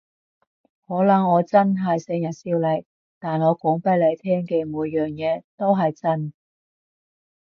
[0.87, 2.85] 可能我真係成日笑你，
[3.19, 6.33] 但我講畀你聽嘅每樣嘢都係真